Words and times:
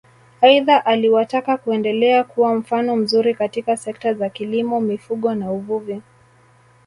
Aidha 0.41 0.85
aliwataka 0.85 1.57
kuendelea 1.57 2.23
kuwa 2.23 2.55
mfano 2.55 2.95
mzuri 2.95 3.33
katika 3.35 3.77
sekta 3.77 4.13
za 4.13 4.29
kilimo 4.29 4.79
mifugo 4.81 5.35
na 5.35 5.51
uvuvi 5.51 6.01